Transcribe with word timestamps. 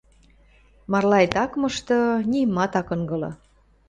Марлаэт 0.91 1.33
ак 1.43 1.51
мышты, 1.61 1.97
нимат 2.31 2.73
ак 2.79 2.89
ынгылы. 2.95 3.29